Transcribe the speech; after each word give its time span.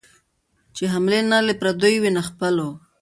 چي 0.75 0.83
حملې 0.93 1.19
نه 1.31 1.37
له 1.47 1.53
پردیو 1.61 2.01
وي 2.01 2.11
نه 2.17 2.21
خپلو 2.29 2.67